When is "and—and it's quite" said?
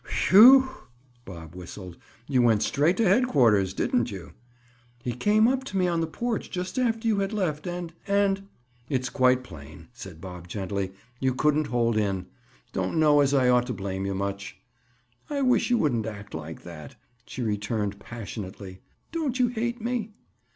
7.67-9.43